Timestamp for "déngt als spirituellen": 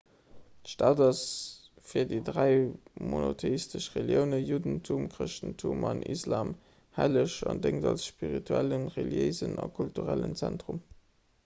7.69-8.91